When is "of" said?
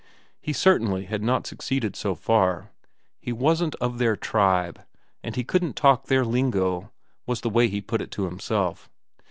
3.75-3.99